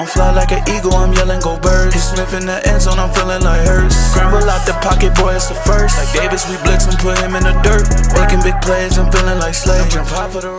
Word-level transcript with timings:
I'm 0.00 0.06
fly 0.06 0.32
like 0.32 0.50
an 0.50 0.66
eagle, 0.66 0.94
I'm 0.94 1.12
yelling 1.12 1.42
go 1.42 1.60
birds. 1.60 1.92
He's 1.92 2.08
Smith 2.08 2.32
in 2.32 2.46
the 2.46 2.66
end 2.66 2.80
zone, 2.80 2.98
I'm 2.98 3.12
feeling 3.12 3.42
like 3.42 3.60
Hurts. 3.66 3.94
Scramble 3.94 4.48
out 4.48 4.64
the 4.64 4.72
pocket, 4.80 5.14
boy, 5.14 5.34
it's 5.34 5.48
the 5.50 5.54
first. 5.54 5.98
Like 5.98 6.10
Davis, 6.14 6.48
we 6.48 6.56
blitz 6.64 6.86
and 6.86 6.96
put 7.00 7.18
him 7.18 7.34
in 7.34 7.42
the 7.42 7.52
dirt. 7.60 7.84
Making 8.16 8.40
big 8.40 8.58
plays, 8.62 8.96
I'm 8.96 9.12
feeling 9.12 9.38
like 9.38 9.52
Slay. 9.52 9.76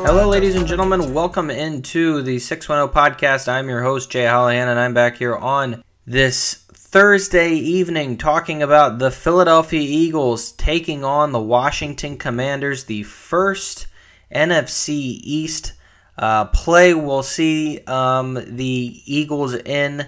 Hello, 0.06 0.30
ladies 0.30 0.54
and 0.54 0.68
gentlemen. 0.68 1.12
Welcome 1.12 1.50
into 1.50 2.22
the 2.22 2.38
610 2.38 2.94
podcast. 2.94 3.48
I'm 3.48 3.68
your 3.68 3.82
host, 3.82 4.12
Jay 4.12 4.26
Hollihan, 4.26 4.68
and 4.68 4.80
I'm 4.80 4.94
back 4.94 5.18
here 5.18 5.36
on 5.36 5.84
this 6.06 6.54
Thursday 6.72 7.54
evening 7.54 8.18
talking 8.18 8.62
about 8.62 9.00
the 9.00 9.10
Philadelphia 9.10 9.82
Eagles 9.82 10.52
taking 10.52 11.04
on 11.04 11.32
the 11.32 11.42
Washington 11.42 12.16
Commanders, 12.16 12.84
the 12.84 13.02
first 13.02 13.88
NFC 14.32 15.20
East 15.24 15.74
uh, 16.22 16.46
play. 16.46 16.94
We'll 16.94 17.24
see 17.24 17.80
um, 17.88 18.36
the 18.36 19.02
Eagles 19.06 19.56
in 19.56 20.08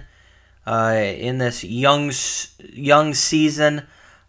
uh, 0.66 0.96
in 0.96 1.38
this 1.38 1.64
young 1.64 2.12
young 2.72 3.12
season, 3.12 3.82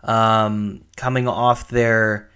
um, 0.03 0.83
coming 0.97 1.27
off 1.27 1.69
their 1.69 2.29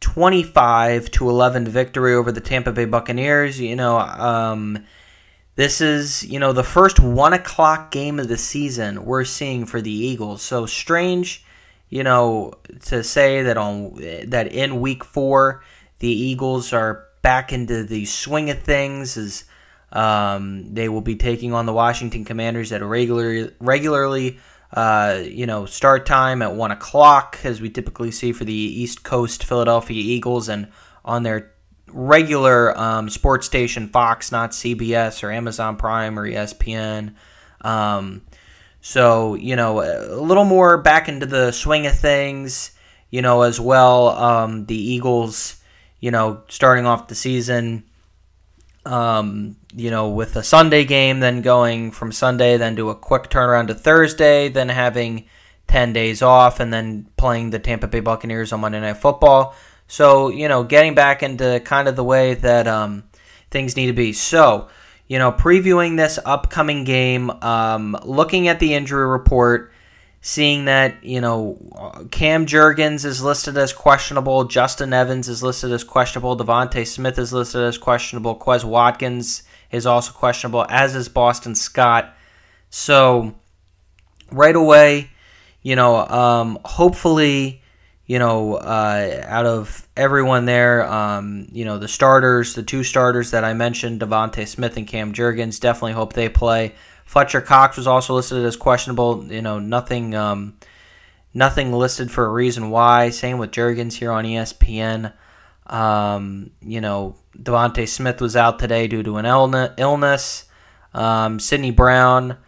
25 0.00 1.10
to 1.10 1.28
11 1.28 1.68
victory 1.68 2.14
over 2.14 2.32
the 2.32 2.40
Tampa 2.40 2.72
Bay 2.72 2.86
Buccaneers. 2.86 3.60
You 3.60 3.76
know, 3.76 3.98
um, 3.98 4.86
this 5.56 5.80
is 5.80 6.24
you 6.24 6.38
know 6.38 6.52
the 6.52 6.64
first 6.64 7.00
one 7.00 7.32
o'clock 7.32 7.90
game 7.90 8.20
of 8.20 8.28
the 8.28 8.38
season 8.38 9.04
we're 9.04 9.24
seeing 9.24 9.66
for 9.66 9.82
the 9.82 9.92
Eagles. 9.92 10.42
So 10.42 10.64
strange, 10.64 11.44
you 11.90 12.04
know, 12.04 12.54
to 12.86 13.02
say 13.02 13.42
that 13.42 13.56
on 13.56 13.96
that 14.28 14.52
in 14.52 14.80
week 14.80 15.04
four 15.04 15.64
the 15.98 16.08
Eagles 16.08 16.72
are 16.72 17.06
back 17.22 17.52
into 17.52 17.84
the 17.84 18.04
swing 18.04 18.50
of 18.50 18.60
things 18.62 19.16
as 19.16 19.44
um, 19.92 20.74
they 20.74 20.88
will 20.88 21.00
be 21.00 21.16
taking 21.16 21.52
on 21.52 21.66
the 21.66 21.72
Washington 21.72 22.24
Commanders 22.24 22.72
at 22.72 22.82
a 22.82 22.86
regular, 22.86 23.52
regularly, 23.60 24.38
uh, 24.72 25.20
you 25.22 25.46
know, 25.46 25.66
start 25.66 26.06
time 26.06 26.42
at 26.42 26.54
one 26.54 26.70
o'clock, 26.70 27.38
as 27.44 27.60
we 27.60 27.68
typically 27.70 28.10
see 28.10 28.32
for 28.32 28.44
the 28.44 28.52
East 28.52 29.02
Coast 29.04 29.44
Philadelphia 29.44 30.02
Eagles, 30.02 30.48
and 30.48 30.68
on 31.04 31.22
their 31.22 31.52
regular 31.88 32.76
um, 32.78 33.10
sports 33.10 33.46
station 33.46 33.88
Fox, 33.88 34.32
not 34.32 34.52
CBS 34.52 35.22
or 35.22 35.30
Amazon 35.30 35.76
Prime 35.76 36.18
or 36.18 36.26
ESPN. 36.26 37.14
Um, 37.60 38.22
so 38.80 39.34
you 39.34 39.56
know, 39.56 39.82
a 39.82 40.20
little 40.20 40.44
more 40.44 40.78
back 40.78 41.08
into 41.08 41.26
the 41.26 41.52
swing 41.52 41.86
of 41.86 41.98
things, 41.98 42.72
you 43.10 43.20
know, 43.20 43.42
as 43.42 43.60
well. 43.60 44.08
Um, 44.08 44.64
the 44.64 44.74
Eagles 44.74 45.61
you 46.02 46.10
know, 46.10 46.42
starting 46.48 46.84
off 46.84 47.06
the 47.06 47.14
season, 47.14 47.84
um, 48.84 49.56
you 49.74 49.88
know, 49.88 50.10
with 50.10 50.34
a 50.34 50.42
Sunday 50.42 50.84
game, 50.84 51.20
then 51.20 51.42
going 51.42 51.92
from 51.92 52.10
Sunday, 52.10 52.56
then 52.56 52.74
to 52.74 52.90
a 52.90 52.94
quick 52.96 53.30
turnaround 53.30 53.68
to 53.68 53.74
Thursday, 53.74 54.48
then 54.48 54.68
having 54.68 55.26
10 55.68 55.92
days 55.92 56.20
off, 56.20 56.58
and 56.58 56.72
then 56.72 57.06
playing 57.16 57.50
the 57.50 57.60
Tampa 57.60 57.86
Bay 57.86 58.00
Buccaneers 58.00 58.52
on 58.52 58.60
Monday 58.60 58.80
Night 58.80 58.96
Football. 58.96 59.54
So, 59.86 60.28
you 60.28 60.48
know, 60.48 60.64
getting 60.64 60.96
back 60.96 61.22
into 61.22 61.60
kind 61.64 61.86
of 61.86 61.94
the 61.94 62.02
way 62.02 62.34
that 62.34 62.66
um, 62.66 63.04
things 63.52 63.76
need 63.76 63.86
to 63.86 63.92
be. 63.92 64.12
So, 64.12 64.68
you 65.06 65.20
know, 65.20 65.30
previewing 65.30 65.96
this 65.96 66.18
upcoming 66.24 66.82
game, 66.82 67.30
um, 67.30 67.96
looking 68.02 68.48
at 68.48 68.58
the 68.58 68.74
injury 68.74 69.06
report, 69.06 69.72
seeing 70.24 70.64
that 70.64 71.04
you 71.04 71.20
know 71.20 71.58
Cam 72.10 72.46
Jurgens 72.46 73.04
is 73.04 73.22
listed 73.22 73.58
as 73.58 73.72
questionable, 73.74 74.44
Justin 74.44 74.94
Evans 74.94 75.28
is 75.28 75.42
listed 75.42 75.72
as 75.72 75.84
questionable, 75.84 76.36
DeVonta 76.36 76.86
Smith 76.86 77.18
is 77.18 77.32
listed 77.32 77.62
as 77.62 77.76
questionable, 77.76 78.36
Quez 78.36 78.64
Watkins 78.64 79.42
is 79.70 79.84
also 79.84 80.12
questionable, 80.12 80.64
as 80.68 80.94
is 80.94 81.08
Boston 81.08 81.54
Scott. 81.54 82.14
So 82.70 83.34
right 84.30 84.56
away, 84.56 85.10
you 85.62 85.76
know, 85.76 85.96
um, 86.06 86.58
hopefully, 86.64 87.62
you 88.06 88.18
know, 88.18 88.54
uh, 88.54 89.24
out 89.26 89.46
of 89.46 89.88
everyone 89.96 90.44
there, 90.44 90.86
um, 90.90 91.48
you 91.50 91.64
know, 91.64 91.78
the 91.78 91.88
starters, 91.88 92.54
the 92.54 92.62
two 92.62 92.84
starters 92.84 93.30
that 93.30 93.44
I 93.44 93.54
mentioned, 93.54 94.00
DeVonta 94.00 94.46
Smith 94.46 94.76
and 94.76 94.86
Cam 94.86 95.12
Jurgens, 95.12 95.60
definitely 95.60 95.92
hope 95.92 96.12
they 96.12 96.28
play. 96.28 96.74
Fletcher 97.12 97.42
Cox 97.42 97.76
was 97.76 97.86
also 97.86 98.14
listed 98.14 98.42
as 98.42 98.56
questionable. 98.56 99.30
You 99.30 99.42
know, 99.42 99.58
nothing, 99.58 100.14
um, 100.14 100.56
nothing 101.34 101.70
listed 101.70 102.10
for 102.10 102.24
a 102.24 102.30
reason 102.30 102.70
why. 102.70 103.10
Same 103.10 103.36
with 103.36 103.50
Jurgens 103.50 103.92
here 103.92 104.10
on 104.10 104.24
ESPN. 104.24 105.12
Um, 105.66 106.52
you 106.62 106.80
know, 106.80 107.16
DeVonta 107.36 107.86
Smith 107.86 108.22
was 108.22 108.34
out 108.34 108.58
today 108.58 108.86
due 108.86 109.02
to 109.02 109.18
an 109.18 109.26
illness. 109.26 110.46
Um, 110.94 111.38
Sydney 111.38 111.70
Brown 111.70 112.38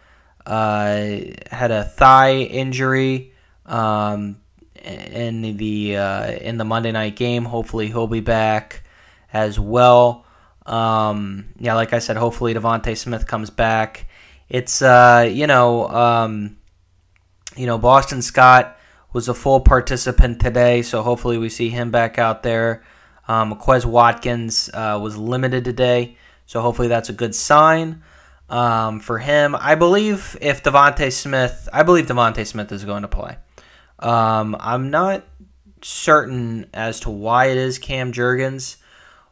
uh, 0.47 1.17
had 1.51 1.69
a 1.69 1.83
thigh 1.83 2.37
injury 2.37 3.33
um, 3.67 4.41
in 4.83 5.57
the 5.57 5.95
uh, 5.95 6.31
in 6.31 6.57
the 6.57 6.65
Monday 6.65 6.91
night 6.91 7.15
game. 7.15 7.45
Hopefully, 7.45 7.85
he'll 7.85 8.07
be 8.07 8.19
back 8.19 8.81
as 9.31 9.59
well. 9.59 10.25
Um, 10.65 11.49
yeah, 11.59 11.75
like 11.75 11.93
I 11.93 11.99
said, 11.99 12.17
hopefully 12.17 12.55
DeVonta 12.55 12.97
Smith 12.97 13.27
comes 13.27 13.51
back 13.51 14.07
it's 14.49 14.81
uh, 14.81 15.29
you 15.31 15.47
know, 15.47 15.87
um, 15.89 16.57
you 17.55 17.65
know, 17.65 17.77
Boston 17.77 18.21
Scott 18.21 18.77
was 19.13 19.29
a 19.29 19.33
full 19.33 19.61
participant 19.61 20.41
today, 20.41 20.81
so 20.81 21.01
hopefully 21.01 21.37
we 21.37 21.49
see 21.49 21.69
him 21.69 21.91
back 21.91 22.19
out 22.19 22.43
there. 22.43 22.83
Um, 23.27 23.55
Quez 23.55 23.85
Watkins 23.85 24.69
uh, 24.73 24.99
was 25.01 25.17
limited 25.17 25.63
today, 25.63 26.17
so 26.45 26.61
hopefully 26.61 26.89
that's 26.89 27.09
a 27.09 27.13
good 27.13 27.33
sign 27.33 28.03
um, 28.49 28.99
for 28.99 29.17
him. 29.17 29.55
I 29.57 29.75
believe 29.75 30.37
if 30.41 30.61
DeVonta 30.61 31.11
Smith, 31.11 31.67
I 31.73 31.83
believe 31.83 32.07
DeVonta 32.07 32.45
Smith 32.45 32.71
is 32.71 32.85
going 32.85 33.01
to 33.01 33.07
play. 33.07 33.37
Um, 33.99 34.55
I'm 34.59 34.91
not 34.91 35.25
certain 35.81 36.69
as 36.73 36.99
to 37.01 37.09
why 37.09 37.47
it 37.47 37.57
is 37.57 37.79
Cam 37.79 38.11
Jurgens 38.11 38.77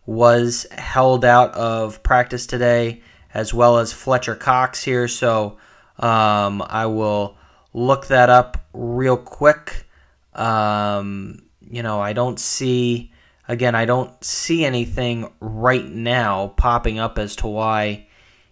was 0.06 0.66
held 0.72 1.23
out 1.23 1.53
of 1.56 2.03
practice 2.03 2.46
today 2.46 3.02
as 3.34 3.54
well 3.54 3.78
as 3.78 3.92
Fletcher 3.92 4.36
Cox 4.36 4.84
here. 4.84 5.08
So 5.08 5.58
um, 5.98 6.62
I 6.66 6.86
will 6.86 7.38
look 7.74 8.08
that 8.08 8.30
up 8.30 8.66
real 8.74 9.18
quick. 9.18 9.86
Um, 10.34 11.44
you 11.62 11.84
know, 11.84 12.00
I 12.00 12.14
don't 12.14 12.40
see, 12.40 13.12
again, 13.48 13.76
I 13.76 13.86
don't 13.86 14.24
see 14.24 14.66
anything 14.66 15.32
right 15.40 15.88
now 15.88 16.48
popping 16.58 17.00
up 17.00 17.18
as 17.18 17.36
to 17.38 17.48
why 17.48 18.08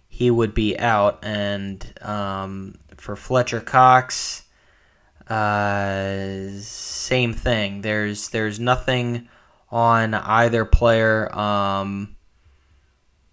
he 0.08 0.30
would 0.30 0.54
be 0.54 0.78
out. 0.78 1.20
And 1.22 1.84
um, 2.02 2.74
for 2.96 3.16
Fletcher 3.16 3.60
Cox, 3.60 4.44
uh, 5.28 6.48
same 6.58 7.32
thing. 7.32 7.80
There's 7.80 8.28
there's 8.30 8.60
nothing 8.60 9.28
on 9.70 10.14
either 10.14 10.64
player 10.64 11.34
um, 11.36 12.16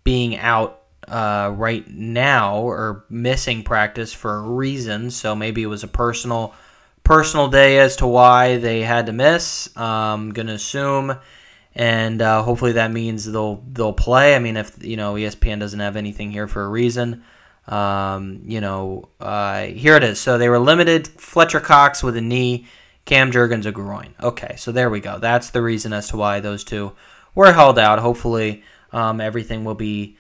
being 0.04 0.38
out 0.38 0.79
uh, 1.10 1.54
right 1.56 1.88
now 1.90 2.62
or 2.62 3.06
missing 3.10 3.64
practice 3.64 4.14
for 4.14 4.36
a 4.36 4.42
reason. 4.42 5.12
So 5.12 5.36
maybe 5.36 5.64
it 5.64 5.68
was 5.68 5.84
a 5.84 5.88
personal 5.88 6.54
personal 7.04 7.48
day 7.48 7.80
as 7.80 7.96
to 7.96 8.06
why 8.06 8.58
they 8.58 8.82
had 8.82 9.08
to 9.08 9.12
miss. 9.12 9.76
I'm 9.76 10.32
gonna 10.32 10.54
assume, 10.54 11.18
and 11.74 12.22
uh, 12.22 12.44
hopefully 12.44 12.74
that 12.74 12.92
means 12.92 13.30
they'll 13.30 13.64
they'll 13.72 13.94
play. 13.94 14.36
I 14.36 14.40
mean, 14.40 14.58
if 14.58 14.84
you 14.84 14.98
know 14.98 15.16
ESPN 15.16 15.60
doesn't 15.60 15.80
have 15.80 15.96
anything 15.96 16.32
here 16.32 16.48
for 16.48 16.64
a 16.64 16.70
reason. 16.70 17.24
Um, 17.68 18.42
you 18.46 18.62
know, 18.62 19.10
uh, 19.20 19.66
here 19.66 19.96
it 19.96 20.04
is. 20.04 20.20
So 20.20 20.38
they 20.38 20.50
were 20.50 20.60
limited. 20.60 21.08
Fletcher 21.08 21.60
Cox 21.60 22.02
with 22.02 22.18
a 22.18 22.22
knee, 22.22 22.66
Cam 23.06 23.32
Jurgens 23.32 23.68
a 23.68 23.72
groin. 23.72 24.16
Okay, 24.22 24.56
so 24.58 24.72
there 24.72 24.90
we 24.90 25.00
go. 25.00 25.20
That's 25.20 25.52
the 25.52 25.62
reason 25.62 25.94
as 25.94 26.08
to 26.10 26.18
why 26.18 26.40
those 26.40 26.64
two 26.64 26.94
were 27.36 27.54
held 27.54 27.78
out. 27.78 28.00
Hopefully, 28.00 28.64
um, 28.92 29.22
everything 29.22 29.64
will 29.64 29.76
be 29.76 30.18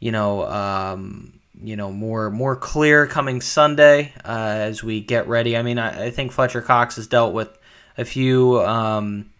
you 0.00 0.12
know, 0.12 0.46
um, 0.46 1.38
you 1.62 1.76
know, 1.76 1.90
more 1.90 2.30
more 2.30 2.56
clear 2.56 3.06
coming 3.06 3.40
Sunday 3.40 4.12
uh, 4.24 4.54
as 4.58 4.82
we 4.82 5.00
get 5.00 5.28
ready. 5.28 5.56
I 5.56 5.62
mean, 5.62 5.78
I, 5.78 6.06
I, 6.06 6.10
think 6.10 6.32
Fletcher 6.32 6.62
Cox 6.62 6.96
has 6.96 7.06
dealt 7.06 7.34
with 7.34 7.56
a 7.96 8.04
few, 8.04 8.60
um, 8.60 9.30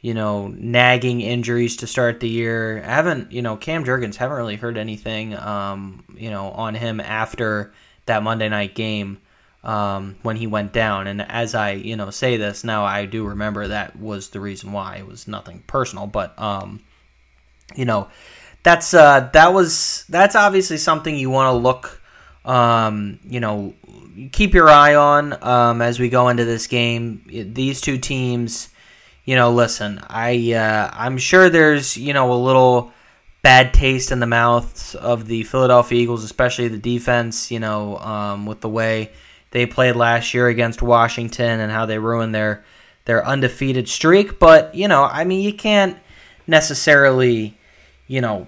you 0.00 0.14
know, 0.14 0.48
nagging 0.48 1.20
injuries 1.20 1.76
to 1.78 1.86
start 1.86 2.20
the 2.20 2.28
year. 2.28 2.82
I 2.84 2.90
haven't, 2.94 3.32
you 3.32 3.42
know, 3.42 3.56
Cam 3.56 3.84
Jurgens 3.84 4.16
haven't 4.16 4.36
really 4.36 4.56
heard 4.56 4.78
anything, 4.78 5.36
um, 5.36 6.04
you 6.16 6.30
know, 6.30 6.50
on 6.50 6.74
him 6.74 7.00
after 7.00 7.72
that 8.06 8.22
Monday 8.22 8.48
night 8.48 8.74
game. 8.74 9.18
Um, 9.64 10.16
when 10.20 10.36
he 10.36 10.46
went 10.46 10.74
down. 10.74 11.06
And 11.06 11.22
as 11.22 11.54
I, 11.54 11.70
you 11.70 11.96
know, 11.96 12.10
say 12.10 12.36
this 12.36 12.64
now, 12.64 12.84
I 12.84 13.06
do 13.06 13.26
remember 13.26 13.66
that 13.66 13.98
was 13.98 14.28
the 14.28 14.38
reason 14.38 14.72
why. 14.72 14.96
It 14.96 15.06
was 15.06 15.26
nothing 15.26 15.64
personal, 15.66 16.06
but, 16.06 16.38
um, 16.38 16.84
you 17.74 17.86
know, 17.86 18.08
that's 18.64 18.94
uh, 18.94 19.30
that 19.34 19.52
was 19.52 20.04
that's 20.08 20.34
obviously 20.34 20.78
something 20.78 21.14
you 21.14 21.30
want 21.30 21.54
to 21.54 21.58
look, 21.58 22.00
um, 22.44 23.20
you 23.28 23.38
know, 23.38 23.74
keep 24.32 24.54
your 24.54 24.68
eye 24.68 24.94
on 24.94 25.36
um, 25.44 25.82
as 25.82 26.00
we 26.00 26.08
go 26.08 26.28
into 26.28 26.44
this 26.44 26.66
game. 26.66 27.22
These 27.28 27.82
two 27.82 27.98
teams, 27.98 28.70
you 29.26 29.36
know, 29.36 29.52
listen, 29.52 30.00
I 30.08 30.54
uh, 30.54 30.90
I'm 30.92 31.18
sure 31.18 31.50
there's 31.50 31.96
you 31.96 32.14
know 32.14 32.32
a 32.32 32.40
little 32.40 32.90
bad 33.42 33.74
taste 33.74 34.10
in 34.10 34.18
the 34.18 34.26
mouths 34.26 34.94
of 34.94 35.26
the 35.26 35.42
Philadelphia 35.44 36.00
Eagles, 36.00 36.24
especially 36.24 36.68
the 36.68 36.78
defense. 36.78 37.50
You 37.50 37.60
know, 37.60 37.98
um, 37.98 38.46
with 38.46 38.62
the 38.62 38.70
way 38.70 39.12
they 39.50 39.66
played 39.66 39.94
last 39.94 40.32
year 40.32 40.48
against 40.48 40.80
Washington 40.80 41.60
and 41.60 41.70
how 41.70 41.84
they 41.84 41.98
ruined 41.98 42.34
their 42.34 42.64
their 43.04 43.26
undefeated 43.26 43.90
streak. 43.90 44.38
But 44.38 44.74
you 44.74 44.88
know, 44.88 45.04
I 45.04 45.24
mean, 45.24 45.42
you 45.42 45.52
can't 45.52 45.98
necessarily 46.46 47.58
you 48.14 48.20
know, 48.20 48.46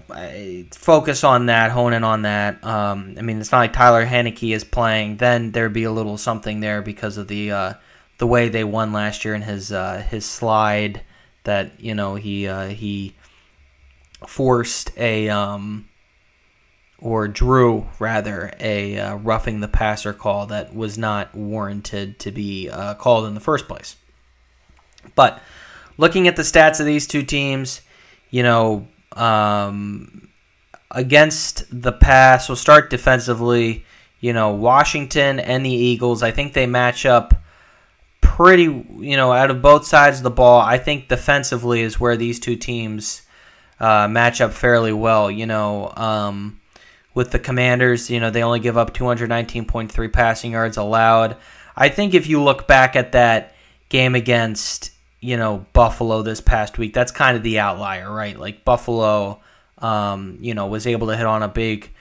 focus 0.71 1.25
on 1.25 1.47
that, 1.47 1.71
hone 1.71 1.91
in 1.91 2.05
on 2.05 2.21
that. 2.21 2.63
Um, 2.63 3.15
I 3.17 3.21
mean, 3.21 3.41
it's 3.41 3.51
not 3.51 3.57
like 3.57 3.73
Tyler 3.73 4.05
Heinicke 4.05 4.55
is 4.55 4.63
playing. 4.63 5.17
Then 5.17 5.51
there'd 5.51 5.73
be 5.73 5.83
a 5.83 5.91
little 5.91 6.17
something 6.17 6.61
there 6.61 6.81
because 6.81 7.17
of 7.17 7.27
the 7.27 7.51
uh, 7.51 7.73
the 8.17 8.27
way 8.27 8.47
they 8.47 8.63
won 8.63 8.93
last 8.93 9.25
year 9.25 9.33
and 9.33 9.43
his 9.43 9.73
uh, 9.73 10.01
his 10.09 10.25
slide 10.25 11.01
that 11.43 11.81
you 11.81 11.93
know 11.93 12.15
he 12.15 12.47
uh, 12.47 12.67
he 12.67 13.13
forced 14.25 14.97
a 14.97 15.27
um, 15.27 15.89
or 16.99 17.27
drew 17.27 17.89
rather 17.99 18.53
a 18.61 18.97
uh, 18.97 19.15
roughing 19.17 19.59
the 19.59 19.67
passer 19.67 20.13
call 20.13 20.45
that 20.45 20.73
was 20.73 20.97
not 20.97 21.35
warranted 21.35 22.19
to 22.19 22.31
be 22.31 22.69
uh, 22.69 22.93
called 22.93 23.25
in 23.25 23.33
the 23.33 23.41
first 23.41 23.67
place. 23.67 23.97
But 25.13 25.41
looking 25.97 26.25
at 26.29 26.37
the 26.37 26.43
stats 26.43 26.79
of 26.79 26.85
these 26.85 27.05
two 27.05 27.23
teams, 27.23 27.81
you 28.29 28.43
know 28.43 28.87
um, 29.13 30.29
against 30.91 31.65
the 31.69 31.91
pass, 31.91 32.49
we'll 32.49 32.55
start 32.55 32.89
defensively. 32.89 33.85
You 34.19 34.33
know, 34.33 34.51
Washington 34.51 35.39
and 35.39 35.65
the 35.65 35.71
Eagles, 35.71 36.23
I 36.23 36.31
think 36.31 36.53
they 36.53 36.65
match 36.65 37.05
up 37.05 37.35
pretty, 38.21 38.63
you 38.63 39.15
know, 39.15 39.31
out 39.31 39.51
of 39.51 39.61
both 39.61 39.85
sides 39.85 40.17
of 40.17 40.23
the 40.23 40.31
ball. 40.31 40.59
I 40.59 40.77
think 40.77 41.07
defensively 41.07 41.81
is 41.81 41.99
where 41.99 42.17
these 42.17 42.39
two 42.39 42.55
teams 42.55 43.21
uh, 43.79 44.07
match 44.07 44.41
up 44.41 44.53
fairly 44.53 44.93
well. 44.93 45.29
You 45.29 45.45
know, 45.45 45.93
um, 45.95 46.59
with 47.13 47.31
the 47.31 47.39
Commanders, 47.39 48.09
you 48.09 48.19
know, 48.19 48.29
they 48.29 48.43
only 48.43 48.59
give 48.59 48.77
up 48.77 48.93
219.3 48.93 50.13
passing 50.13 50.51
yards 50.51 50.77
allowed. 50.77 51.37
I 51.75 51.89
think 51.89 52.13
if 52.13 52.27
you 52.27 52.41
look 52.41 52.67
back 52.67 52.95
at 52.95 53.11
that 53.11 53.55
game 53.89 54.15
against 54.15 54.91
you 55.19 55.37
know 55.37 55.65
Buffalo 55.73 56.21
this 56.21 56.41
past 56.41 56.77
week. 56.77 56.93
That's 56.93 57.11
kind 57.11 57.37
of 57.37 57.43
the 57.43 57.59
outlier, 57.59 58.11
right? 58.11 58.37
Like 58.37 58.63
Buffalo, 58.63 59.41
um, 59.79 60.37
you 60.41 60.53
know, 60.53 60.67
was 60.67 60.87
able 60.87 61.07
to 61.07 61.17
hit 61.17 61.25
on 61.25 61.43
a 61.43 61.47
big, 61.47 61.91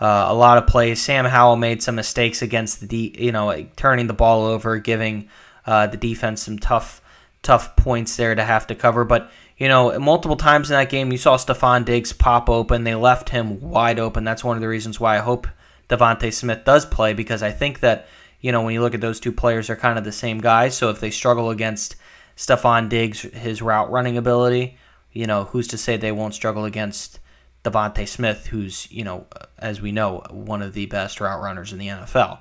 uh, 0.00 0.26
a 0.28 0.34
lot 0.34 0.58
of 0.58 0.66
plays. 0.66 1.00
Sam 1.00 1.24
Howell 1.24 1.56
made 1.56 1.82
some 1.82 1.94
mistakes 1.94 2.42
against 2.42 2.80
the, 2.80 2.86
de- 2.86 3.24
you 3.24 3.32
know, 3.32 3.66
turning 3.76 4.06
the 4.06 4.14
ball 4.14 4.44
over, 4.44 4.78
giving 4.78 5.28
uh, 5.66 5.86
the 5.86 5.96
defense 5.96 6.42
some 6.42 6.58
tough, 6.58 7.02
tough 7.42 7.76
points 7.76 8.16
there 8.16 8.34
to 8.34 8.44
have 8.44 8.66
to 8.68 8.74
cover. 8.74 9.04
But 9.04 9.30
you 9.58 9.68
know, 9.68 9.98
multiple 10.00 10.36
times 10.36 10.70
in 10.70 10.74
that 10.74 10.90
game, 10.90 11.12
you 11.12 11.18
saw 11.18 11.36
Stefon 11.36 11.84
Diggs 11.84 12.12
pop 12.12 12.48
open. 12.48 12.84
They 12.84 12.94
left 12.94 13.28
him 13.28 13.60
wide 13.60 13.98
open. 13.98 14.24
That's 14.24 14.42
one 14.42 14.56
of 14.56 14.60
the 14.60 14.68
reasons 14.68 14.98
why 14.98 15.16
I 15.16 15.20
hope 15.20 15.46
DeVonta 15.88 16.32
Smith 16.32 16.64
does 16.64 16.86
play 16.86 17.12
because 17.12 17.42
I 17.42 17.50
think 17.50 17.80
that 17.80 18.08
you 18.40 18.50
know 18.50 18.62
when 18.62 18.74
you 18.74 18.80
look 18.80 18.94
at 18.94 19.02
those 19.02 19.20
two 19.20 19.30
players, 19.30 19.66
they're 19.66 19.76
kind 19.76 19.98
of 19.98 20.04
the 20.04 20.12
same 20.12 20.38
guys. 20.38 20.74
So 20.74 20.88
if 20.88 21.00
they 21.00 21.10
struggle 21.10 21.50
against 21.50 21.96
Stefon 22.36 22.88
Diggs, 22.88 23.22
his 23.22 23.62
route 23.62 23.90
running 23.90 24.16
ability, 24.16 24.76
you 25.12 25.26
know, 25.26 25.44
who's 25.44 25.68
to 25.68 25.78
say 25.78 25.96
they 25.96 26.12
won't 26.12 26.34
struggle 26.34 26.64
against 26.64 27.18
DeVonta 27.64 28.08
Smith, 28.08 28.46
who's, 28.46 28.90
you 28.90 29.04
know, 29.04 29.26
as 29.58 29.80
we 29.80 29.92
know, 29.92 30.22
one 30.30 30.62
of 30.62 30.72
the 30.72 30.86
best 30.86 31.20
route 31.20 31.40
runners 31.40 31.72
in 31.72 31.78
the 31.78 31.88
NFL. 31.88 32.40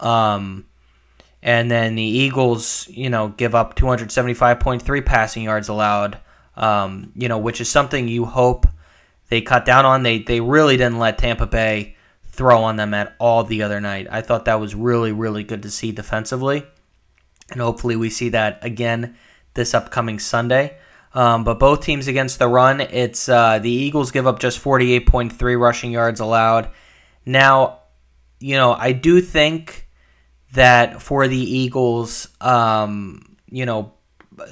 Um, 0.00 0.66
and 1.42 1.70
then 1.70 1.94
the 1.94 2.02
Eagles, 2.02 2.88
you 2.88 3.10
know, 3.10 3.28
give 3.28 3.54
up 3.54 3.76
275.3 3.76 5.06
passing 5.06 5.44
yards 5.44 5.68
allowed, 5.68 6.18
um, 6.56 7.12
you 7.14 7.28
know, 7.28 7.38
which 7.38 7.60
is 7.60 7.70
something 7.70 8.08
you 8.08 8.24
hope 8.24 8.66
they 9.28 9.40
cut 9.40 9.64
down 9.64 9.84
on. 9.84 10.02
They, 10.02 10.18
they 10.18 10.40
really 10.40 10.76
didn't 10.76 10.98
let 10.98 11.18
Tampa 11.18 11.46
Bay 11.46 11.96
throw 12.24 12.64
on 12.64 12.76
them 12.76 12.94
at 12.94 13.14
all 13.18 13.44
the 13.44 13.62
other 13.62 13.80
night. 13.80 14.08
I 14.10 14.22
thought 14.22 14.46
that 14.46 14.60
was 14.60 14.74
really, 14.74 15.12
really 15.12 15.44
good 15.44 15.62
to 15.62 15.70
see 15.70 15.92
defensively. 15.92 16.66
And 17.50 17.60
hopefully 17.60 17.96
we 17.96 18.10
see 18.10 18.30
that 18.30 18.58
again 18.62 19.16
this 19.56 19.74
upcoming 19.74 20.20
Sunday. 20.20 20.78
Um, 21.12 21.44
but 21.44 21.58
both 21.58 21.80
teams 21.80 22.08
against 22.08 22.38
the 22.38 22.46
run, 22.46 22.80
it's 22.80 23.28
uh, 23.28 23.58
the 23.58 23.70
Eagles 23.70 24.10
give 24.10 24.26
up 24.26 24.38
just 24.38 24.62
48.3 24.62 25.58
rushing 25.58 25.90
yards 25.90 26.20
allowed. 26.20 26.70
Now, 27.24 27.80
you 28.38 28.56
know, 28.56 28.72
I 28.72 28.92
do 28.92 29.20
think 29.20 29.88
that 30.52 31.02
for 31.02 31.26
the 31.26 31.38
Eagles, 31.38 32.28
um, 32.40 33.36
you 33.50 33.66
know, 33.66 33.94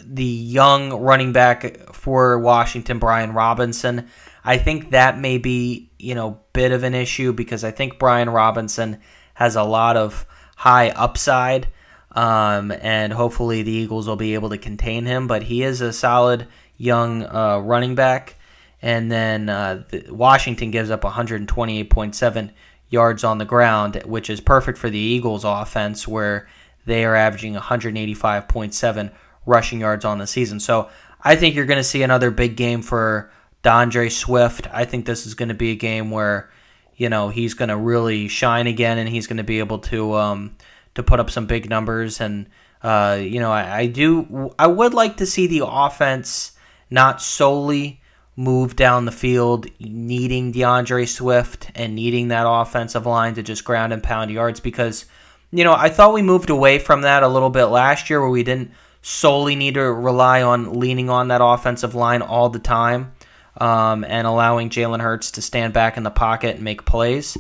the 0.05 0.25
young 0.25 0.91
running 1.03 1.33
back 1.33 1.93
for 1.93 2.39
Washington, 2.39 2.99
Brian 2.99 3.33
Robinson, 3.33 4.09
I 4.45 4.59
think 4.59 4.91
that 4.91 5.19
may 5.19 5.39
be, 5.39 5.91
you 5.99 6.15
know, 6.15 6.41
bit 6.53 6.73
of 6.73 6.83
an 6.83 6.95
issue 6.95 7.33
because 7.33 7.65
I 7.65 7.71
think 7.71 7.99
Brian 7.99 8.31
Robinson 8.31 9.01
has 9.35 9.57
a 9.57 9.63
lot 9.63 9.97
of 9.97 10.27
high 10.57 10.91
upside. 10.91 11.69
Um, 12.15 12.71
and 12.71 13.13
hopefully 13.13 13.63
the 13.63 13.73
Eagles 13.73 14.07
will 14.07 14.17
be 14.17 14.35
able 14.35 14.51
to 14.51 14.59
contain 14.59 15.05
him. 15.05 15.27
But 15.27 15.43
he 15.43 15.63
is 15.63 15.81
a 15.81 15.93
solid 15.93 16.47
young 16.77 17.25
uh, 17.25 17.59
running 17.59 17.95
back. 17.95 18.37
And 18.81 19.11
then 19.11 19.49
uh, 19.49 19.85
the, 19.89 20.11
Washington 20.11 20.71
gives 20.71 20.91
up 20.91 21.03
128.7 21.03 22.51
yards 22.91 23.25
on 23.25 23.39
the 23.39 23.45
ground, 23.45 24.03
which 24.05 24.31
is 24.31 24.41
perfect 24.41 24.79
for 24.79 24.91
the 24.91 24.99
Eagles' 24.99 25.45
offense, 25.45 26.07
where 26.07 26.49
they 26.87 27.05
are 27.05 27.17
averaging 27.17 27.55
185.7 27.55 29.11
rushing 29.47 29.81
yards 29.81 30.05
on 30.05 30.19
the 30.19 30.27
season. 30.27 30.61
So 30.61 30.91
I 31.23 31.37
think 31.37 31.55
you're 31.55 31.67
going 31.67 31.79
to 31.79 31.85
see 31.85 32.03
another 32.03 32.31
big 32.31 32.57
game 32.57 32.83
for 32.83 33.31
D'Andre 33.63 34.11
Swift. 34.11 34.69
I 34.73 34.85
think 34.85 35.07
this 35.07 35.27
is 35.27 35.35
going 35.35 35.49
to 35.49 35.55
be 35.55 35.71
a 35.71 35.77
game 35.77 36.11
where, 36.11 36.51
you 36.97 37.09
know, 37.09 37.31
he's 37.31 37.55
going 37.55 37.71
to 37.71 37.77
really 37.77 38.29
shine 38.29 38.67
again, 38.67 38.99
and 38.99 39.09
he's 39.09 39.27
going 39.27 39.39
to 39.39 39.45
be 39.45 39.59
able 39.59 39.79
to. 39.81 40.15
Um, 40.15 40.57
to 40.95 41.03
put 41.03 41.21
up 41.21 41.31
some 41.31 41.47
big 41.47 41.69
numbers. 41.69 42.21
And 42.21 42.47
uh, 42.83 43.19
you 43.21 43.41
know, 43.41 43.51
I, 43.51 43.79
I, 43.79 43.87
do. 43.87 44.53
I 44.59 44.67
would 44.67 44.95
like 44.95 45.17
to 45.19 45.27
see 45.27 45.47
the 45.47 45.67
offense 45.67 46.53
not 46.91 47.23
solely 47.23 48.01
move 48.37 48.77
down 48.77 49.05
the 49.05 49.13
field, 49.13 49.67
needing 49.81 50.53
D'Andre 50.53 51.07
Swift 51.07 51.71
and 51.75 51.95
needing 51.95 52.29
that 52.29 52.47
offensive 52.47 53.07
line 53.07 53.35
to 53.35 53.43
just 53.43 53.65
ground 53.65 53.93
and 53.93 54.03
pound 54.03 54.31
yards. 54.31 54.61
Because 54.61 55.07
you 55.51 55.65
know, 55.65 55.73
I 55.73 55.89
thought 55.89 56.13
we 56.13 56.23
moved 56.23 56.51
away 56.51 56.79
from 56.79 57.03
that 57.03 57.23
a 57.23 57.29
little 57.29 57.51
bit 57.51 57.67
last 57.67 58.11
year, 58.11 58.21
where 58.21 58.31
we 58.31 58.43
didn't 58.43 58.73
solely 59.03 59.55
need 59.55 59.75
to 59.75 59.83
rely 59.83 60.43
on 60.43 60.79
leaning 60.79 61.09
on 61.09 61.29
that 61.29 61.41
offensive 61.43 61.95
line 61.95 62.23
all 62.23 62.49
the 62.49 62.59
time. 62.59 63.13
Um, 63.57 64.05
and 64.05 64.27
allowing 64.27 64.69
Jalen 64.69 65.01
Hurts 65.01 65.31
to 65.33 65.43
stand 65.43 65.73
back 65.73 65.97
in 65.97 66.03
the 66.03 66.11
pocket 66.11 66.57
and 66.57 66.65
make 66.65 66.85
plays. 66.85 67.39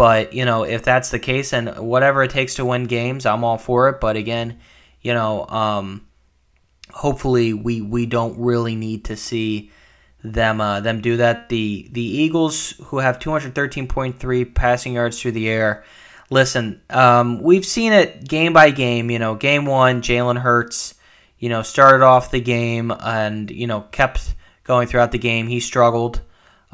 But, 0.00 0.32
you 0.32 0.46
know, 0.46 0.62
if 0.62 0.82
that's 0.82 1.10
the 1.10 1.18
case 1.18 1.52
and 1.52 1.76
whatever 1.76 2.22
it 2.22 2.30
takes 2.30 2.54
to 2.54 2.64
win 2.64 2.84
games, 2.84 3.26
I'm 3.26 3.44
all 3.44 3.58
for 3.58 3.90
it. 3.90 4.00
But 4.00 4.16
again, 4.16 4.58
you 5.02 5.12
know, 5.12 5.46
um, 5.46 6.06
hopefully 6.90 7.52
we, 7.52 7.82
we 7.82 8.06
don't 8.06 8.38
really 8.38 8.76
need 8.76 9.04
to 9.04 9.16
see 9.16 9.70
them 10.24 10.62
uh, 10.62 10.80
them 10.80 11.02
do 11.02 11.18
that. 11.18 11.50
The 11.50 11.86
the 11.92 12.00
Eagles 12.00 12.80
who 12.84 13.00
have 13.00 13.18
213.3 13.18 14.54
passing 14.54 14.94
yards 14.94 15.20
through 15.20 15.32
the 15.32 15.50
air. 15.50 15.84
Listen, 16.30 16.80
um, 16.88 17.42
we've 17.42 17.66
seen 17.66 17.92
it 17.92 18.26
game 18.26 18.54
by 18.54 18.70
game. 18.70 19.10
You 19.10 19.18
know, 19.18 19.34
game 19.34 19.66
one, 19.66 20.00
Jalen 20.00 20.38
Hurts, 20.38 20.94
you 21.38 21.50
know, 21.50 21.60
started 21.60 22.02
off 22.02 22.30
the 22.30 22.40
game 22.40 22.90
and 22.90 23.50
you 23.50 23.66
know 23.66 23.82
kept 23.82 24.34
going 24.64 24.88
throughout 24.88 25.12
the 25.12 25.18
game. 25.18 25.46
He 25.46 25.60
struggled. 25.60 26.22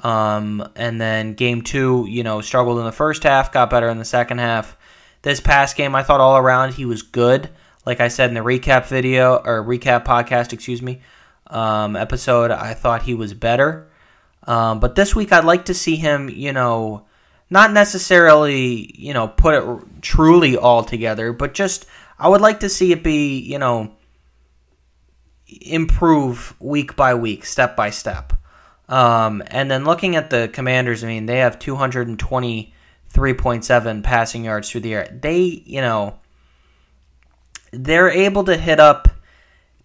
Um, 0.02 0.68
and 0.76 1.00
then 1.00 1.34
game 1.34 1.62
two, 1.62 2.06
you 2.08 2.22
know, 2.22 2.40
struggled 2.40 2.78
in 2.78 2.84
the 2.84 2.92
first 2.92 3.22
half, 3.22 3.52
got 3.52 3.70
better 3.70 3.88
in 3.88 3.98
the 3.98 4.04
second 4.04 4.38
half. 4.38 4.76
This 5.22 5.40
past 5.40 5.76
game, 5.76 5.94
I 5.94 6.02
thought 6.02 6.20
all 6.20 6.36
around 6.36 6.74
he 6.74 6.84
was 6.84 7.02
good. 7.02 7.48
Like 7.84 8.00
I 8.00 8.08
said 8.08 8.28
in 8.28 8.34
the 8.34 8.40
recap 8.40 8.86
video 8.86 9.36
or 9.36 9.64
recap 9.64 10.04
podcast, 10.04 10.52
excuse 10.52 10.82
me, 10.82 11.00
um, 11.46 11.96
episode, 11.96 12.50
I 12.50 12.74
thought 12.74 13.02
he 13.02 13.14
was 13.14 13.32
better. 13.32 13.88
Um, 14.46 14.80
but 14.80 14.94
this 14.94 15.14
week, 15.14 15.32
I'd 15.32 15.44
like 15.44 15.66
to 15.66 15.74
see 15.74 15.96
him, 15.96 16.28
you 16.28 16.52
know, 16.52 17.06
not 17.48 17.72
necessarily, 17.72 18.92
you 18.96 19.14
know, 19.14 19.28
put 19.28 19.54
it 19.54 20.02
truly 20.02 20.56
all 20.56 20.84
together, 20.84 21.32
but 21.32 21.54
just 21.54 21.86
I 22.18 22.28
would 22.28 22.40
like 22.40 22.60
to 22.60 22.68
see 22.68 22.92
it 22.92 23.02
be, 23.02 23.38
you 23.38 23.58
know, 23.58 23.92
improve 25.46 26.54
week 26.60 26.96
by 26.96 27.14
week, 27.14 27.44
step 27.44 27.76
by 27.76 27.90
step. 27.90 28.32
Um, 28.88 29.42
and 29.48 29.68
then 29.70 29.84
looking 29.84 30.16
at 30.16 30.30
the 30.30 30.48
Commanders, 30.52 31.04
I 31.04 31.08
mean, 31.08 31.26
they 31.26 31.38
have 31.38 31.58
223.7 31.58 34.02
passing 34.02 34.44
yards 34.44 34.70
through 34.70 34.82
the 34.82 34.94
air. 34.94 35.18
They, 35.20 35.62
you 35.64 35.80
know, 35.80 36.18
they're 37.72 38.10
able 38.10 38.44
to 38.44 38.56
hit 38.56 38.78
up 38.78 39.08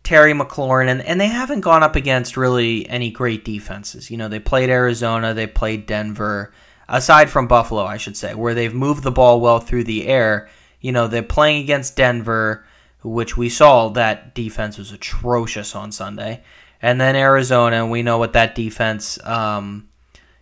Terry 0.04 0.34
McLaurin, 0.34 0.88
and, 0.88 1.02
and 1.02 1.20
they 1.20 1.28
haven't 1.28 1.62
gone 1.62 1.82
up 1.84 1.96
against 1.96 2.38
really 2.38 2.88
any 2.90 3.10
great 3.12 3.46
defenses. 3.46 4.12
You 4.12 4.18
know, 4.18 4.28
they 4.28 4.40
played 4.40 4.70
Arizona, 4.70 5.34
they 5.34 5.48
played 5.48 5.88
Denver, 5.88 6.54
aside 6.88 7.30
from 7.30 7.48
Buffalo, 7.48 7.84
I 7.84 7.98
should 7.98 8.18
say, 8.18 8.36
where 8.36 8.54
they've 8.54 8.74
moved 8.74 9.04
the 9.04 9.12
ball 9.12 9.42
well 9.42 9.60
through 9.60 9.86
the 9.86 10.08
air. 10.08 10.50
You 10.80 10.92
know, 10.92 11.08
they're 11.08 11.24
playing 11.24 11.64
against 11.64 11.96
Denver, 11.96 12.66
which 13.04 13.38
we 13.38 13.50
saw 13.50 13.90
that 13.90 14.36
defense 14.36 14.78
was 14.78 14.92
atrocious 14.92 15.76
on 15.76 15.92
Sunday 15.92 16.44
and 16.82 17.00
then 17.00 17.16
Arizona. 17.16 17.78
And 17.78 17.92
we 17.92 18.04
know 18.04 18.18
what 18.18 18.34
that 18.34 18.56
defense, 18.56 19.24
um, 19.26 19.90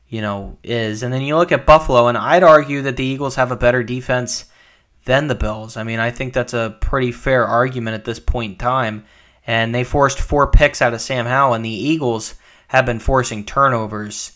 you 0.07 0.21
know, 0.21 0.57
is. 0.63 1.03
And 1.03 1.13
then 1.13 1.21
you 1.21 1.35
look 1.35 1.51
at 1.51 1.65
Buffalo, 1.65 2.07
and 2.07 2.17
I'd 2.17 2.43
argue 2.43 2.81
that 2.83 2.97
the 2.97 3.05
Eagles 3.05 3.35
have 3.35 3.51
a 3.51 3.57
better 3.57 3.83
defense 3.83 4.45
than 5.05 5.27
the 5.27 5.35
Bills. 5.35 5.77
I 5.77 5.83
mean, 5.83 5.99
I 5.99 6.11
think 6.11 6.33
that's 6.33 6.53
a 6.53 6.77
pretty 6.81 7.11
fair 7.11 7.45
argument 7.45 7.95
at 7.95 8.05
this 8.05 8.19
point 8.19 8.53
in 8.53 8.57
time. 8.57 9.05
And 9.47 9.73
they 9.73 9.83
forced 9.83 10.19
four 10.19 10.51
picks 10.51 10.81
out 10.81 10.93
of 10.93 11.01
Sam 11.01 11.25
Howell, 11.25 11.55
and 11.55 11.65
the 11.65 11.69
Eagles 11.69 12.35
have 12.67 12.85
been 12.85 12.99
forcing 12.99 13.43
turnovers 13.45 14.33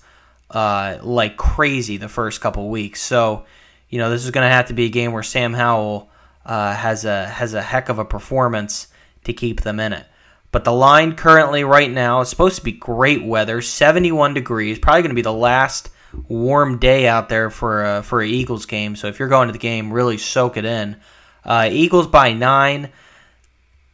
uh, 0.49 0.97
like 1.01 1.37
crazy 1.37 1.97
the 1.97 2.09
first 2.09 2.41
couple 2.41 2.69
weeks. 2.69 3.01
So, 3.01 3.45
you 3.89 3.99
know, 3.99 4.09
this 4.09 4.25
is 4.25 4.31
going 4.31 4.47
to 4.47 4.53
have 4.53 4.67
to 4.67 4.73
be 4.73 4.85
a 4.85 4.89
game 4.89 5.11
where 5.11 5.23
Sam 5.23 5.53
Howell 5.53 6.09
uh, 6.45 6.73
has 6.73 7.05
a 7.05 7.27
has 7.27 7.53
a 7.53 7.61
heck 7.61 7.89
of 7.89 7.99
a 7.99 8.05
performance 8.05 8.87
to 9.25 9.33
keep 9.33 9.61
them 9.61 9.79
in 9.79 9.93
it. 9.93 10.05
But 10.53 10.65
the 10.65 10.71
line 10.71 11.15
currently, 11.15 11.63
right 11.63 11.89
now, 11.89 12.21
is 12.21 12.29
supposed 12.29 12.57
to 12.57 12.63
be 12.63 12.71
great 12.71 13.25
weather, 13.25 13.59
71 13.59 14.35
degrees. 14.35 14.77
Probably 14.77 15.01
going 15.01 15.09
to 15.09 15.15
be 15.15 15.23
the 15.23 15.33
last 15.33 15.89
warm 16.27 16.77
day 16.77 17.07
out 17.07 17.27
there 17.27 17.49
for 17.49 17.83
a, 17.83 18.03
for 18.03 18.21
an 18.21 18.29
Eagles 18.29 18.67
game. 18.67 18.95
So 18.95 19.07
if 19.07 19.17
you're 19.17 19.29
going 19.29 19.47
to 19.47 19.51
the 19.51 19.57
game, 19.57 19.91
really 19.91 20.19
soak 20.19 20.55
it 20.57 20.63
in. 20.63 20.97
Uh, 21.43 21.69
Eagles 21.71 22.05
by 22.05 22.33
nine. 22.33 22.91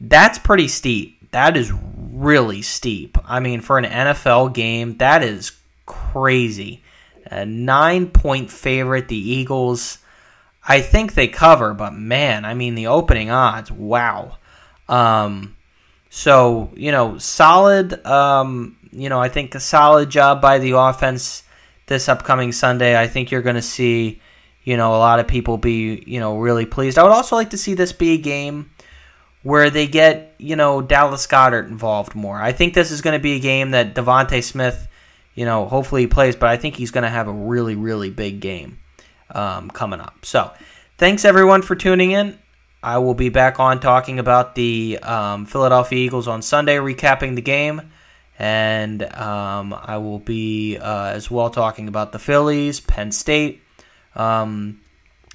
That's 0.01 0.37
pretty 0.37 0.67
steep. 0.67 1.31
That 1.31 1.55
is 1.55 1.71
really 2.11 2.61
steep. 2.61 3.17
I 3.23 3.39
mean, 3.39 3.61
for 3.61 3.77
an 3.77 3.85
NFL 3.85 4.53
game, 4.53 4.97
that 4.97 5.23
is 5.23 5.53
crazy. 5.85 6.83
A 7.25 7.45
nine 7.45 8.07
point 8.07 8.51
favorite, 8.51 9.07
the 9.07 9.15
Eagles. 9.15 9.99
I 10.67 10.81
think 10.81 11.13
they 11.13 11.29
cover, 11.29 11.73
but 11.73 11.93
man, 11.93 12.43
I 12.43 12.53
mean, 12.53 12.75
the 12.75 12.87
opening 12.87 13.31
odds, 13.31 13.71
wow. 13.71 14.37
Um, 14.89 15.55
so, 16.09 16.71
you 16.75 16.91
know, 16.91 17.17
solid, 17.17 18.05
um, 18.05 18.77
you 18.91 19.09
know, 19.09 19.19
I 19.19 19.29
think 19.29 19.53
a 19.55 19.59
solid 19.59 20.09
job 20.09 20.41
by 20.41 20.57
the 20.57 20.71
offense 20.71 21.43
this 21.85 22.09
upcoming 22.09 22.51
Sunday. 22.51 22.99
I 22.99 23.07
think 23.07 23.31
you're 23.31 23.43
going 23.43 23.55
to 23.55 23.61
see, 23.61 24.21
you 24.63 24.77
know, 24.77 24.95
a 24.95 24.97
lot 24.97 25.19
of 25.19 25.27
people 25.27 25.57
be, 25.57 26.03
you 26.07 26.19
know, 26.19 26.37
really 26.37 26.65
pleased. 26.65 26.97
I 26.97 27.03
would 27.03 27.11
also 27.11 27.35
like 27.35 27.51
to 27.51 27.57
see 27.57 27.75
this 27.75 27.93
be 27.93 28.13
a 28.13 28.17
game 28.17 28.71
where 29.43 29.69
they 29.69 29.87
get, 29.87 30.33
you 30.37 30.55
know, 30.55 30.81
Dallas 30.81 31.27
Goedert 31.27 31.67
involved 31.67 32.15
more. 32.15 32.41
I 32.41 32.51
think 32.53 32.73
this 32.73 32.91
is 32.91 33.01
going 33.01 33.17
to 33.17 33.21
be 33.21 33.35
a 33.35 33.39
game 33.39 33.71
that 33.71 33.95
DeVonta 33.95 34.43
Smith, 34.43 34.87
you 35.35 35.45
know, 35.45 35.65
hopefully 35.65 36.01
he 36.01 36.07
plays, 36.07 36.35
but 36.35 36.49
I 36.49 36.57
think 36.57 36.75
he's 36.75 36.91
going 36.91 37.03
to 37.03 37.09
have 37.09 37.27
a 37.27 37.33
really, 37.33 37.75
really 37.75 38.09
big 38.09 38.39
game 38.39 38.79
um, 39.29 39.69
coming 39.69 39.99
up. 39.99 40.25
So, 40.25 40.51
thanks 40.97 41.23
everyone 41.23 41.61
for 41.61 41.75
tuning 41.75 42.11
in. 42.11 42.37
I 42.81 42.99
will 42.99 43.13
be 43.13 43.29
back 43.29 43.59
on 43.59 43.81
talking 43.81 44.19
about 44.19 44.55
the 44.55 44.99
um, 45.03 45.45
Philadelphia 45.45 45.99
Eagles 45.99 46.27
on 46.27 46.41
Sunday, 46.41 46.77
recapping 46.77 47.35
the 47.35 47.41
game. 47.41 47.91
And 48.37 49.03
um, 49.03 49.73
I 49.73 49.97
will 49.97 50.19
be 50.19 50.77
uh, 50.77 51.07
as 51.07 51.29
well 51.29 51.49
talking 51.49 51.89
about 51.89 52.13
the 52.13 52.19
Phillies, 52.19 52.79
Penn 52.79 53.11
State. 53.11 53.61
Um, 54.15 54.79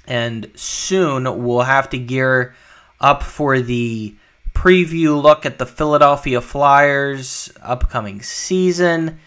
and 0.07 0.51
soon 0.55 1.43
we'll 1.43 1.61
have 1.61 1.89
to 1.91 1.99
gear 1.99 2.55
up 2.99 3.21
for 3.21 3.59
the 3.59 4.15
preview 4.53 5.21
look 5.21 5.45
at 5.45 5.59
the 5.59 5.65
Philadelphia 5.67 6.41
Flyers 6.41 7.51
upcoming 7.61 8.23
season. 8.23 9.19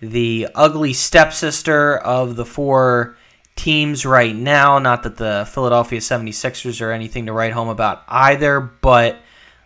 The 0.00 0.48
ugly 0.56 0.94
stepsister 0.94 1.96
of 1.96 2.34
the 2.34 2.44
four 2.44 3.16
teams 3.56 4.04
right 4.06 4.34
now. 4.34 4.78
Not 4.78 5.02
that 5.04 5.16
the 5.16 5.48
Philadelphia 5.52 6.00
76ers 6.00 6.80
are 6.80 6.92
anything 6.92 7.26
to 7.26 7.32
write 7.32 7.52
home 7.52 7.68
about 7.68 8.02
either, 8.08 8.60
but 8.60 9.20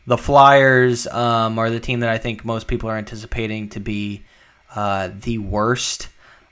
the 0.07 0.17
Flyers 0.17 1.07
um, 1.07 1.59
are 1.59 1.71
the 1.71 1.81
team 1.81 2.01
that 2.01 2.11
I 2.11 2.19
think 2.19 2.45
most 2.45 2.69
people 2.69 2.89
are 2.89 2.97
anticipating 2.97 3.69
to 3.71 3.81
be 3.81 4.25
uh, 4.75 5.11
the 5.21 5.39
worst. 5.39 6.09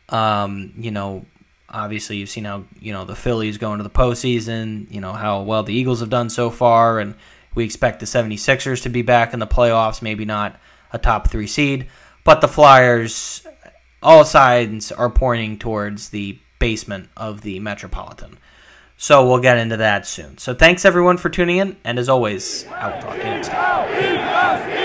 Um, 0.09 0.73
you 0.77 0.91
know, 0.91 1.27
obviously 1.69 2.17
you've 2.17 2.31
seen 2.31 2.45
how 2.45 2.65
you 2.81 2.93
know 2.93 3.05
the 3.05 3.17
Phillies 3.17 3.59
going 3.59 3.79
to 3.79 3.85
the 3.85 3.91
postseason. 3.91 4.91
You 4.91 5.01
know 5.01 5.13
how 5.13 5.43
well 5.43 5.63
the 5.63 5.75
Eagles 5.75 6.01
have 6.01 6.11
done 6.11 6.31
so 6.31 6.51
far, 6.51 7.01
and 7.01 7.15
we 7.55 7.65
expect 7.65 8.01
the 8.01 8.07
76ers 8.07 8.83
to 8.83 8.89
be 8.89 9.03
back 9.03 9.35
in 9.35 9.41
the 9.41 9.47
playoffs. 9.47 10.03
Maybe 10.03 10.25
not 10.25 10.59
a 10.93 10.99
top 10.99 11.31
three 11.31 11.47
seed, 11.47 11.89
but 12.25 12.41
the 12.41 12.49
Flyers. 12.49 13.47
All 14.03 14.27
signs 14.27 14.93
are 14.93 15.09
pointing 15.09 15.59
towards 15.59 16.11
the 16.11 16.39
basement 16.59 17.09
of 17.17 17.43
the 17.43 17.59
Metropolitan. 17.61 18.39
So 18.97 19.27
we'll 19.27 19.41
get 19.41 19.59
into 19.59 19.77
that 19.79 20.07
soon. 20.07 20.39
So 20.39 20.55
thanks 20.55 20.85
everyone 20.85 21.17
for 21.17 21.29
tuning 21.29 21.59
in, 21.59 21.77
and 21.85 21.99
as 21.99 22.09
always, 22.09 22.67
I 22.67 22.95
will 22.95 23.03
talk 23.03 23.13
to 23.13 23.19
you 23.19 23.25
next 23.25 23.49
time. 23.49 24.84